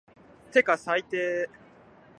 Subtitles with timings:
[0.51, 1.47] てか最低